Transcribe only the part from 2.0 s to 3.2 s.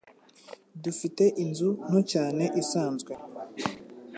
cyane isanzwe